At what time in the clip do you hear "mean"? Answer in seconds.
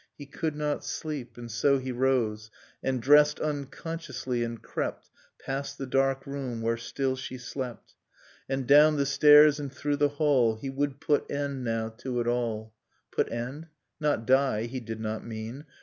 15.23-15.65